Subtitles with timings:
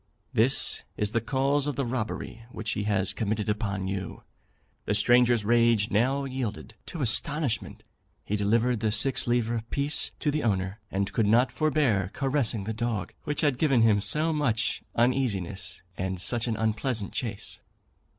[0.33, 4.23] This is the cause of the robbery which he has committed upon you.'
[4.85, 7.83] The stranger's rage now yielded to astonishment;
[8.25, 12.73] he delivered the six livre piece to the owner, and could not forbear caressing the
[12.73, 17.59] dog which had given him so much uneasiness, and such an unpleasant chase."